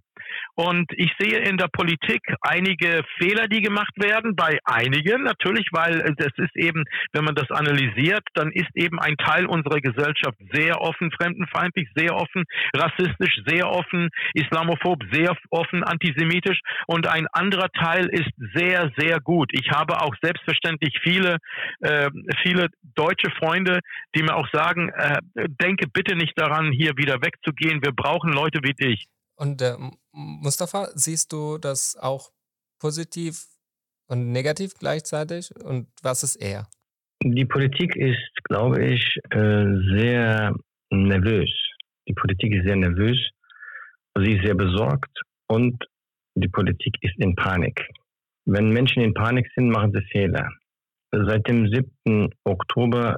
[0.55, 2.72] Und ich sehe in der Politik einige
[3.17, 8.23] Fehler, die gemacht werden, bei einigen natürlich, weil es ist eben, wenn man das analysiert,
[8.33, 12.43] dann ist eben ein Teil unserer Gesellschaft sehr offen, fremdenfeindlich, sehr offen,
[12.75, 19.49] rassistisch, sehr offen, islamophob, sehr offen, antisemitisch und ein anderer Teil ist sehr, sehr gut.
[19.53, 21.37] Ich habe auch selbstverständlich viele,
[21.81, 22.09] äh,
[22.43, 23.79] viele deutsche Freunde,
[24.15, 25.19] die mir auch sagen, äh,
[25.61, 27.81] denke bitte nicht daran, hier wieder wegzugehen.
[27.83, 29.07] Wir brauchen Leute wie dich.
[29.35, 29.75] Und äh,
[30.11, 32.29] Mustafa, siehst du das auch
[32.83, 33.45] positiv
[34.09, 35.55] und negativ gleichzeitig?
[35.63, 36.67] Und was ist er?
[37.23, 39.65] Die Politik ist, glaube ich, äh,
[39.95, 40.53] sehr
[40.91, 41.49] nervös.
[42.09, 43.17] Die Politik ist sehr nervös,
[44.17, 45.15] sie ist sehr besorgt
[45.47, 45.81] und
[46.35, 47.87] die Politik ist in Panik.
[48.45, 50.49] Wenn Menschen in Panik sind, machen sie Fehler.
[51.11, 52.29] Seit dem 7.
[52.43, 53.15] Oktober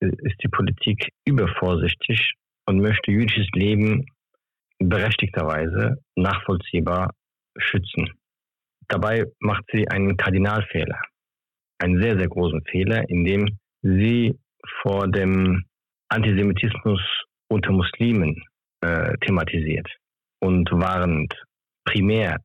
[0.00, 2.34] ist die Politik übervorsichtig
[2.66, 4.04] und möchte jüdisches Leben
[4.80, 7.14] berechtigterweise nachvollziehbar
[7.56, 8.10] schützen.
[8.88, 11.00] Dabei macht sie einen Kardinalfehler,
[11.78, 14.38] einen sehr, sehr großen Fehler, indem sie
[14.82, 15.64] vor dem
[16.08, 17.00] Antisemitismus
[17.48, 18.42] unter Muslimen
[18.80, 19.88] äh, thematisiert
[20.40, 21.34] und warnt,
[21.84, 22.40] primär,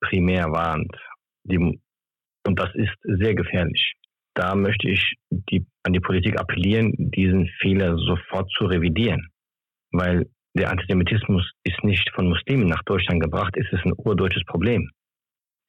[0.00, 0.94] primär warnt.
[1.44, 3.94] Die, und das ist sehr gefährlich.
[4.34, 9.28] Da möchte ich die, an die Politik appellieren, diesen Fehler sofort zu revidieren.
[9.90, 14.90] Weil der Antisemitismus ist nicht von Muslimen nach Deutschland gebracht, es ist ein urdeutsches Problem.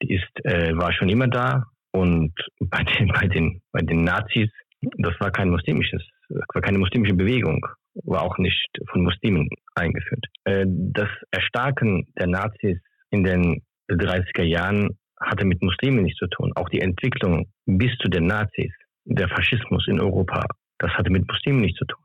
[0.03, 4.49] Ist, äh, war schon immer da und bei den, bei den, bei den Nazis,
[4.97, 7.65] das war kein muslimisches war keine muslimische Bewegung,
[8.05, 10.25] war auch nicht von Muslimen eingeführt.
[10.45, 12.77] Äh, das Erstarken der Nazis
[13.11, 16.51] in den 30er Jahren hatte mit Muslimen nichts zu tun.
[16.55, 18.71] Auch die Entwicklung bis zu den Nazis,
[19.05, 20.45] der Faschismus in Europa,
[20.79, 22.03] das hatte mit Muslimen nichts zu tun.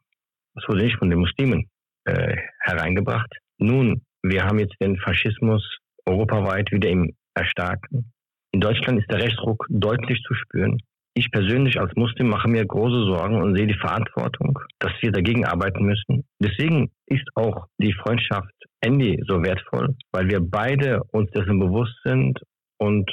[0.55, 1.69] Das wurde nicht von den Muslimen
[2.05, 3.33] äh, hereingebracht.
[3.59, 5.63] Nun, wir haben jetzt den Faschismus
[6.05, 8.13] europaweit wieder im Erstarken.
[8.53, 10.79] In Deutschland ist der Rechtsruck deutlich zu spüren.
[11.15, 15.45] Ich persönlich als Muslim mache mir große Sorgen und sehe die Verantwortung, dass wir dagegen
[15.45, 16.25] arbeiten müssen.
[16.41, 22.41] Deswegen ist auch die Freundschaft Andy so wertvoll, weil wir beide uns dessen bewusst sind
[22.79, 23.11] und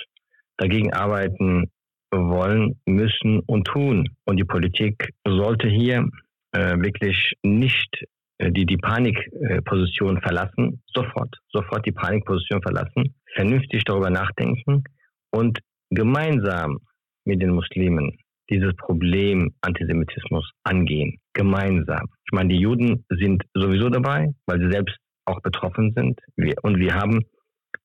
[0.57, 1.71] dagegen arbeiten
[2.11, 4.09] wollen, müssen und tun.
[4.25, 6.07] Und die Politik sollte hier
[6.51, 8.05] äh, wirklich nicht
[8.39, 14.83] die, die Panikposition verlassen, sofort, sofort die Panikposition verlassen, vernünftig darüber nachdenken
[15.31, 16.79] und gemeinsam
[17.25, 18.17] mit den Muslimen
[18.49, 21.17] dieses Problem Antisemitismus angehen.
[21.33, 22.07] Gemeinsam.
[22.25, 26.19] Ich meine, die Juden sind sowieso dabei, weil sie selbst auch betroffen sind.
[26.61, 27.21] Und wir haben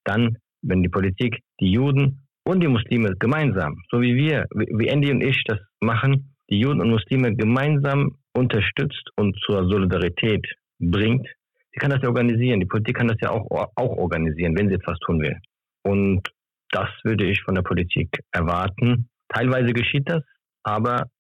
[0.05, 5.11] dann, wenn die Politik die Juden und die Muslime gemeinsam, so wie wir, wie Andy
[5.11, 10.47] und ich das machen, die Juden und Muslime gemeinsam unterstützt und zur Solidarität
[10.79, 11.27] bringt,
[11.75, 12.61] die kann das ja organisieren.
[12.61, 15.37] Die Politik kann das ja auch, auch organisieren, wenn sie etwas tun will.
[15.83, 16.29] Und
[16.71, 19.09] das würde ich von der Politik erwarten.
[19.29, 20.23] Teilweise geschieht das,
[20.63, 21.11] aber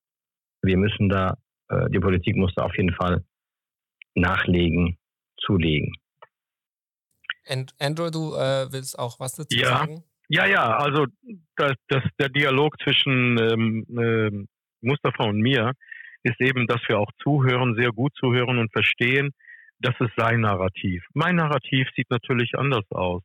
[0.63, 1.37] wir müssen da,
[1.69, 3.25] äh, die Politik muss da auf jeden Fall
[4.15, 4.99] nachlegen,
[5.41, 5.93] zulegen.
[7.47, 9.79] And, Andrew, du äh, willst auch was dazu ja.
[9.79, 10.05] sagen?
[10.29, 11.07] Ja, ja, also
[11.57, 14.47] das, das, der Dialog zwischen ähm, äh,
[14.81, 15.73] Mustafa und mir
[16.23, 19.31] ist eben, dass wir auch zuhören, sehr gut zuhören und verstehen,
[19.81, 21.05] das ist sein Narrativ.
[21.15, 23.23] Mein Narrativ sieht natürlich anders aus.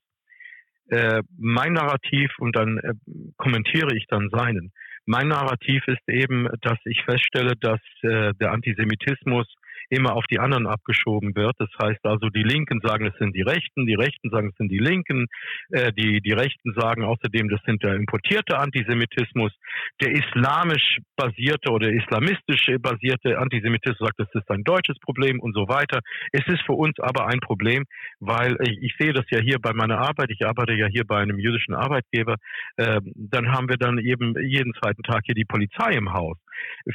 [0.88, 2.94] Äh, mein Narrativ, und dann äh,
[3.38, 4.72] kommentiere ich dann seinen,
[5.06, 9.48] mein Narrativ ist eben, dass ich feststelle, dass äh, der Antisemitismus
[9.90, 11.56] immer auf die anderen abgeschoben wird.
[11.60, 14.72] Das heißt also, die Linken sagen, es sind die Rechten, die Rechten sagen, es sind
[14.72, 15.28] die Linken,
[15.70, 19.52] äh, die, die Rechten sagen außerdem, das sind der importierte Antisemitismus.
[20.02, 25.68] Der islamisch basierte oder islamistisch basierte Antisemitismus sagt, das ist ein deutsches Problem und so
[25.68, 26.00] weiter.
[26.32, 27.86] Es ist für uns aber ein Problem,
[28.20, 31.20] weil ich, ich sehe das ja hier bei meiner Arbeit, ich arbeite ja hier bei
[31.20, 32.36] einem jüdischen Arbeitgeber,
[32.78, 36.38] äh, dann haben wir dann eben jeden zweiten Tag hier die Polizei im Haus.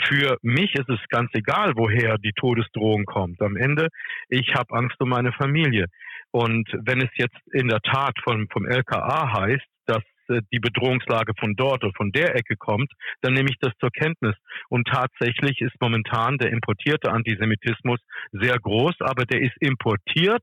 [0.04, 3.40] Für mich ist es ganz egal, woher die Todesdrohung kommt.
[3.42, 3.88] Am Ende,
[4.28, 5.86] ich habe Angst um meine Familie.
[6.30, 11.32] Und wenn es jetzt in der Tat vom, vom LKA heißt, dass äh, die Bedrohungslage
[11.38, 14.36] von dort oder von der Ecke kommt, dann nehme ich das zur Kenntnis.
[14.68, 17.98] Und tatsächlich ist momentan der importierte Antisemitismus
[18.32, 20.42] sehr groß, aber der ist importiert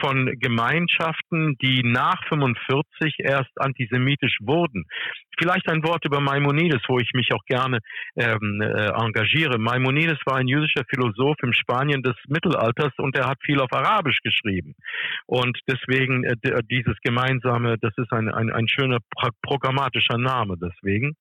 [0.00, 4.84] von Gemeinschaften, die nach 45 erst antisemitisch wurden.
[5.38, 7.78] Vielleicht ein Wort über Maimonides, wo ich mich auch gerne
[8.16, 9.58] ähm, äh, engagiere.
[9.58, 14.18] Maimonides war ein jüdischer Philosoph im Spanien des Mittelalters und er hat viel auf Arabisch
[14.22, 14.74] geschrieben.
[15.26, 16.34] Und deswegen äh,
[16.70, 18.98] dieses gemeinsame, das ist ein, ein, ein schöner
[19.42, 21.14] programmatischer Name deswegen.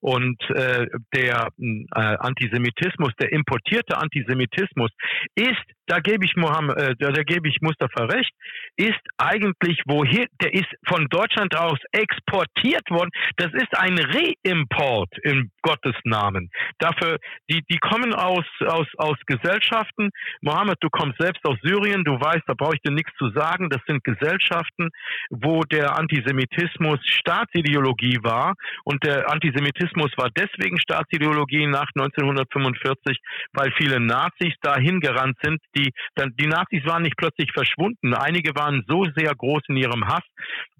[0.00, 4.90] Und äh, der äh, Antisemitismus, der importierte Antisemitismus
[5.34, 8.32] ist, da gebe ich Mohammed, äh, da, da gebe ich Mustafa recht,
[8.76, 13.10] ist eigentlich woher, der ist von Deutschland aus exportiert worden.
[13.36, 16.50] Das ist ein Reimport in Gottes Namen.
[16.78, 20.10] Dafür, die, die kommen aus, aus, aus Gesellschaften.
[20.40, 23.70] Mohammed, du kommst selbst aus Syrien, du weißt, da brauche ich dir nichts zu sagen.
[23.70, 24.90] Das sind Gesellschaften,
[25.30, 33.18] wo der Antisemitismus Staatsideologie war und der Antisemitismus Antisemitismus war deswegen Staatsideologie nach 1945,
[33.52, 35.60] weil viele Nazis dahin gerannt sind.
[35.76, 35.92] Die,
[36.38, 38.14] die Nazis waren nicht plötzlich verschwunden.
[38.14, 40.24] Einige waren so sehr groß in ihrem Hass,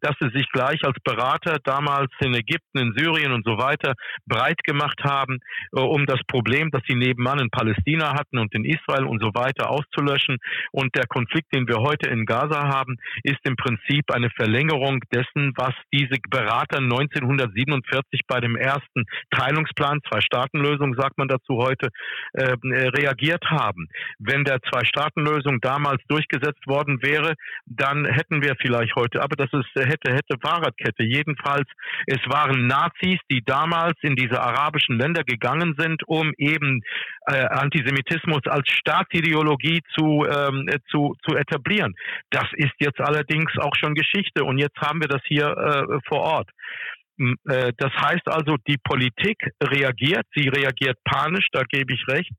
[0.00, 3.94] dass sie sich gleich als Berater damals in Ägypten, in Syrien und so weiter
[4.26, 5.38] breit gemacht haben,
[5.74, 9.34] äh, um das Problem, das sie nebenan in Palästina hatten und in Israel und so
[9.34, 10.36] weiter auszulöschen.
[10.72, 15.52] Und der Konflikt, den wir heute in Gaza haben, ist im Prinzip eine Verlängerung dessen,
[15.56, 21.88] was diese Berater 1947 bei dem ersten Teilungsplan, Zwei-Staaten-Lösung, sagt man dazu heute,
[22.32, 23.88] äh, reagiert haben.
[24.18, 27.34] Wenn der Zwei-Staaten-Lösung damals durchgesetzt worden wäre,
[27.66, 31.04] dann hätten wir vielleicht heute, aber das ist hätte, hätte Fahrradkette.
[31.04, 31.68] Jedenfalls,
[32.06, 36.82] es waren Nazis, die damals in diese arabischen Länder gegangen sind, um eben
[37.26, 41.94] äh, Antisemitismus als Staatsideologie zu, ähm, zu, zu etablieren.
[42.30, 46.20] Das ist jetzt allerdings auch schon Geschichte und jetzt haben wir das hier äh, vor
[46.20, 46.50] Ort.
[47.18, 52.30] Äh, das heißt also, die Politik reagiert, sie reagiert panisch, da gebe ich recht,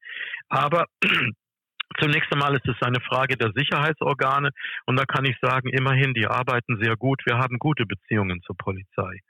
[0.50, 0.86] aber
[2.00, 4.52] Zunächst einmal ist es eine Frage der Sicherheitsorgane
[4.86, 7.22] und da kann ich sagen, immerhin, die arbeiten sehr gut.
[7.26, 9.22] Wir haben gute Beziehungen zur Polizei.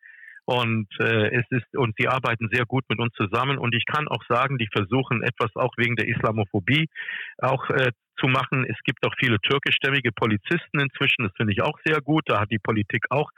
[0.47, 3.57] Und äh, es ist und sie arbeiten sehr gut mit uns zusammen.
[3.57, 6.87] Und ich kann auch sagen, die versuchen etwas auch wegen der Islamophobie
[7.39, 8.65] auch äh, zu machen.
[8.65, 11.25] Es gibt auch viele türkischstämmige Polizisten inzwischen.
[11.25, 12.23] Das finde ich auch sehr gut.
[12.27, 13.29] Da hat die Politik auch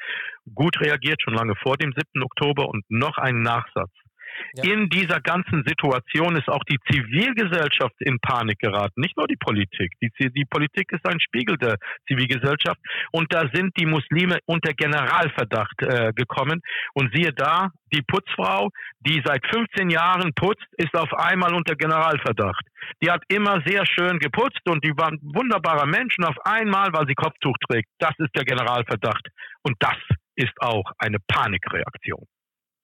[0.53, 2.21] gut reagiert, schon lange vor dem 7.
[2.21, 2.69] Oktober.
[2.69, 3.91] Und noch ein Nachsatz.
[4.53, 4.63] Ja.
[4.63, 9.93] In dieser ganzen Situation ist auch die Zivilgesellschaft in Panik geraten, nicht nur die Politik.
[10.01, 12.79] Die, die Politik ist ein Spiegel der Zivilgesellschaft
[13.11, 16.61] und da sind die Muslime unter Generalverdacht äh, gekommen.
[16.93, 22.65] Und siehe da, die Putzfrau, die seit 15 Jahren putzt, ist auf einmal unter Generalverdacht.
[23.01, 27.15] Die hat immer sehr schön geputzt und die waren wunderbare Menschen auf einmal, weil sie
[27.15, 27.89] Kopftuch trägt.
[27.99, 29.27] Das ist der Generalverdacht.
[29.63, 29.97] Und das
[30.35, 32.25] ist auch eine Panikreaktion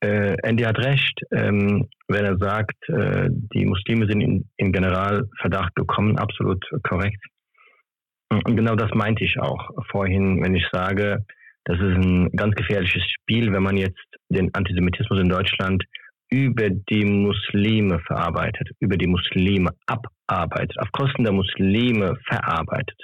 [0.05, 5.73] äh, Andy hat recht, ähm, wenn er sagt, äh, die Muslime sind in, in Generalverdacht
[5.75, 7.23] gekommen, absolut korrekt.
[8.29, 11.25] Und genau das meinte ich auch vorhin, wenn ich sage,
[11.65, 15.83] das ist ein ganz gefährliches Spiel, wenn man jetzt den Antisemitismus in Deutschland
[16.29, 22.99] über die Muslime verarbeitet, über die Muslime abarbeitet, auf Kosten der Muslime verarbeitet.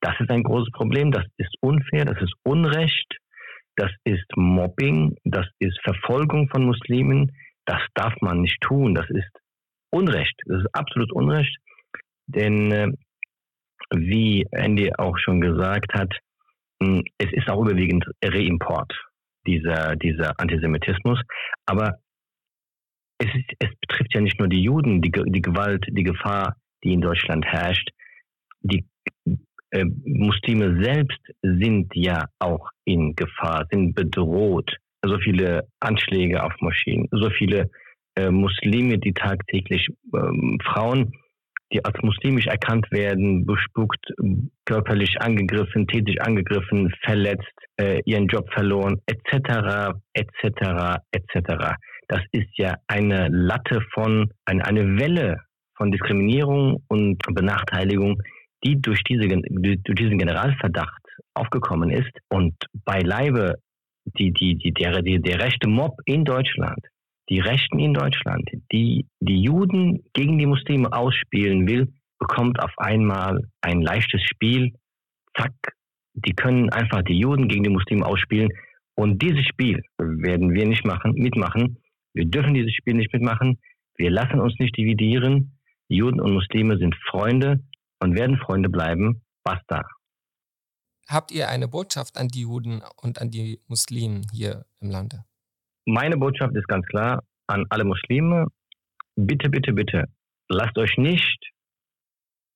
[0.00, 3.21] Das ist ein großes Problem, das ist unfair, das ist Unrecht
[3.76, 7.32] das ist Mobbing, das ist Verfolgung von Muslimen,
[7.64, 9.30] das darf man nicht tun, das ist
[9.90, 11.56] Unrecht, das ist absolut Unrecht,
[12.26, 12.88] denn äh,
[13.94, 16.12] wie Andy auch schon gesagt hat,
[16.82, 18.92] hm, es ist auch überwiegend Reimport,
[19.46, 21.20] dieser, dieser Antisemitismus,
[21.66, 21.98] aber
[23.18, 26.92] es, ist, es betrifft ja nicht nur die Juden, die, die Gewalt, die Gefahr, die
[26.92, 27.90] in Deutschland herrscht,
[28.60, 28.84] die
[29.72, 34.70] äh, Muslime selbst sind ja auch in Gefahr, sind bedroht.
[35.04, 37.70] So viele Anschläge auf Moscheen, so viele
[38.14, 41.12] äh, Muslime, die tagtäglich ähm, Frauen,
[41.72, 44.12] die als muslimisch erkannt werden, bespuckt,
[44.66, 51.74] körperlich angegriffen, tätig angegriffen, verletzt, äh, ihren Job verloren, etc., etc., etc.
[52.08, 55.38] Das ist ja eine Latte von, eine, eine Welle
[55.76, 58.20] von Diskriminierung und Benachteiligung,
[58.64, 61.02] die durch, diese, durch diesen Generalverdacht
[61.34, 63.56] aufgekommen ist und beileibe
[64.18, 66.78] die, die, die, der, die, der rechte Mob in Deutschland,
[67.28, 73.42] die Rechten in Deutschland, die die Juden gegen die Muslime ausspielen will, bekommt auf einmal
[73.60, 74.72] ein leichtes Spiel.
[75.36, 75.54] Zack,
[76.14, 78.50] die können einfach die Juden gegen die Muslime ausspielen.
[78.94, 81.78] Und dieses Spiel werden wir nicht machen, mitmachen.
[82.14, 83.58] Wir dürfen dieses Spiel nicht mitmachen.
[83.96, 85.58] Wir lassen uns nicht dividieren.
[85.88, 87.60] Juden und Muslime sind Freunde
[88.02, 89.22] und werden Freunde bleiben.
[89.44, 89.82] Basta.
[91.08, 95.24] Habt ihr eine Botschaft an die Juden und an die Muslimen hier im Lande?
[95.86, 98.46] Meine Botschaft ist ganz klar an alle Muslime.
[99.16, 100.04] Bitte, bitte, bitte,
[100.48, 101.38] lasst euch nicht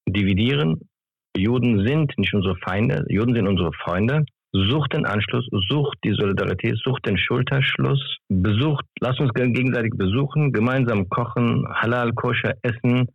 [0.08, 0.88] dividieren.
[1.36, 4.24] Juden sind nicht unsere Feinde, Juden sind unsere Freunde.
[4.52, 11.10] Sucht den Anschluss, sucht die Solidarität, sucht den Schulterschluss, besucht, lasst uns gegenseitig besuchen, gemeinsam
[11.10, 13.08] kochen, halal, koscher essen,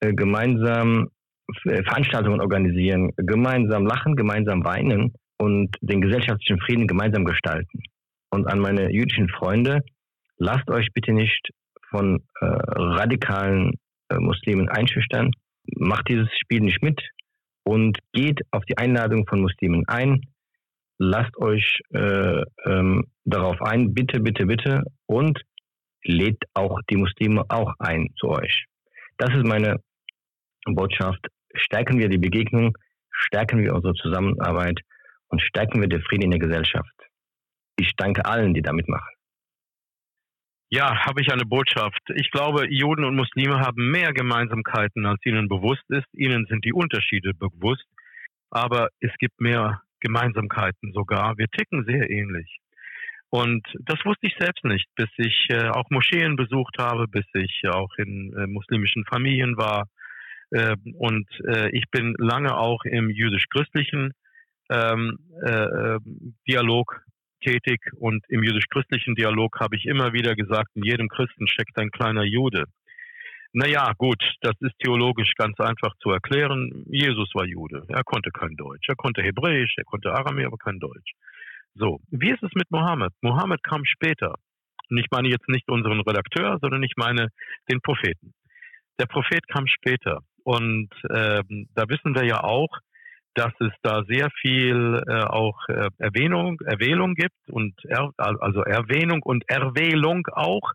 [0.00, 1.08] äh, gemeinsam
[1.62, 7.80] Veranstaltungen organisieren, gemeinsam lachen, gemeinsam weinen und den gesellschaftlichen Frieden gemeinsam gestalten.
[8.30, 9.80] Und an meine jüdischen Freunde,
[10.38, 11.50] lasst euch bitte nicht
[11.90, 13.72] von äh, radikalen
[14.08, 15.30] äh, Muslimen einschüchtern,
[15.76, 17.00] macht dieses Spiel nicht mit
[17.64, 20.20] und geht auf die Einladung von Muslimen ein.
[20.98, 25.40] Lasst euch äh, ähm, darauf ein, bitte, bitte, bitte und
[26.04, 28.66] lädt auch die Muslime auch ein zu euch.
[29.18, 29.76] Das ist meine
[30.66, 32.76] Botschaft stärken wir die Begegnung,
[33.10, 34.80] stärken wir unsere Zusammenarbeit
[35.28, 36.94] und stärken wir den Frieden in der Gesellschaft.
[37.76, 39.12] Ich danke allen, die damit machen.
[40.70, 42.00] Ja, habe ich eine Botschaft.
[42.14, 46.06] Ich glaube, Juden und Muslime haben mehr Gemeinsamkeiten, als ihnen bewusst ist.
[46.14, 47.84] Ihnen sind die Unterschiede bewusst,
[48.50, 51.36] aber es gibt mehr Gemeinsamkeiten sogar.
[51.36, 52.58] Wir ticken sehr ähnlich.
[53.28, 57.62] Und das wusste ich selbst nicht, bis ich äh, auch Moscheen besucht habe, bis ich
[57.68, 59.88] auch in äh, muslimischen Familien war,
[60.52, 64.12] und äh, ich bin lange auch im jüdisch-christlichen
[64.70, 67.02] ähm, äh, ähm, Dialog
[67.42, 71.90] tätig und im jüdisch-christlichen Dialog habe ich immer wieder gesagt, in jedem Christen steckt ein
[71.90, 72.64] kleiner Jude.
[73.54, 76.84] Naja, gut, das ist theologisch ganz einfach zu erklären.
[76.88, 77.84] Jesus war Jude.
[77.88, 78.88] Er konnte kein Deutsch.
[78.88, 81.12] Er konnte Hebräisch, er konnte Aramäisch, aber kein Deutsch.
[81.74, 83.12] So, wie ist es mit Mohammed?
[83.20, 84.36] Mohammed kam später.
[84.88, 87.28] Und ich meine jetzt nicht unseren Redakteur, sondern ich meine
[87.70, 88.32] den Propheten.
[88.98, 90.20] Der Prophet kam später.
[90.44, 92.68] Und ähm, da wissen wir ja auch,
[93.34, 99.22] dass es da sehr viel äh, auch äh, Erwähnung, Erwählung gibt und er, also Erwähnung
[99.22, 100.72] und Erwählung auch.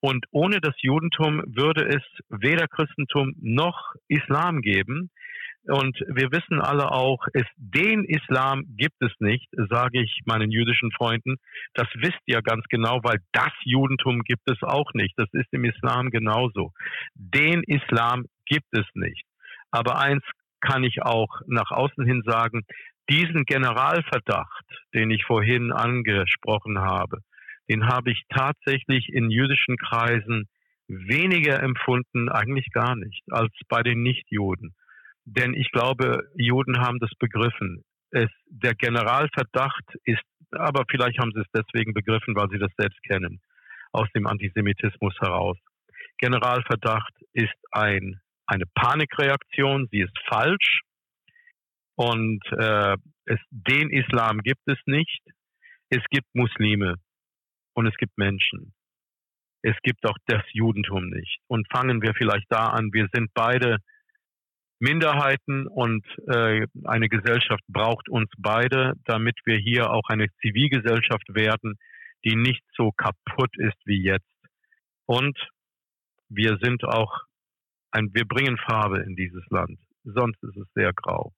[0.00, 5.10] Und ohne das Judentum würde es weder Christentum noch Islam geben.
[5.64, 10.90] Und wir wissen alle auch, es, den Islam gibt es nicht, sage ich meinen jüdischen
[10.90, 11.36] Freunden.
[11.74, 15.12] Das wisst ihr ganz genau, weil das Judentum gibt es auch nicht.
[15.18, 16.72] Das ist im Islam genauso.
[17.14, 19.24] Den Islam gibt es nicht.
[19.70, 20.22] Aber eins
[20.60, 22.66] kann ich auch nach außen hin sagen,
[23.08, 27.20] diesen Generalverdacht, den ich vorhin angesprochen habe,
[27.68, 30.48] den habe ich tatsächlich in jüdischen Kreisen
[30.88, 34.74] weniger empfunden, eigentlich gar nicht, als bei den Nichtjuden.
[35.24, 37.84] Denn ich glaube, Juden haben das begriffen.
[38.10, 43.00] Es, der Generalverdacht ist, aber vielleicht haben sie es deswegen begriffen, weil sie das selbst
[43.04, 43.40] kennen,
[43.92, 45.56] aus dem Antisemitismus heraus.
[46.18, 48.20] Generalverdacht ist ein,
[48.50, 50.82] eine Panikreaktion, sie ist falsch
[51.94, 52.96] und äh,
[53.26, 55.20] es, den Islam gibt es nicht.
[55.90, 56.96] Es gibt Muslime
[57.74, 58.72] und es gibt Menschen.
[59.62, 61.40] Es gibt auch das Judentum nicht.
[61.46, 62.92] Und fangen wir vielleicht da an.
[62.92, 63.78] Wir sind beide
[64.78, 71.76] Minderheiten und äh, eine Gesellschaft braucht uns beide, damit wir hier auch eine Zivilgesellschaft werden,
[72.24, 74.24] die nicht so kaputt ist wie jetzt.
[75.04, 75.38] Und
[76.30, 77.12] wir sind auch
[77.92, 79.78] ein, wir bringen Farbe in dieses Land.
[80.04, 81.32] Sonst ist es sehr grau.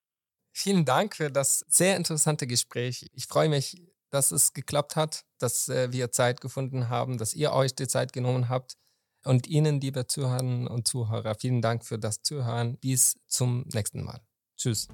[0.55, 3.09] Vielen Dank für das sehr interessante Gespräch.
[3.15, 7.53] Ich freue mich, dass es geklappt hat, dass äh, wir Zeit gefunden haben, dass ihr
[7.53, 8.77] euch die Zeit genommen habt.
[9.25, 12.77] Und Ihnen, liebe Zuhörerinnen und Zuhörer, vielen Dank für das Zuhören.
[12.79, 14.21] Bis zum nächsten Mal.
[14.57, 14.89] Tschüss.